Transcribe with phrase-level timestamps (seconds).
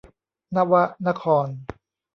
[0.55, 0.73] นว
[1.07, 1.47] นคร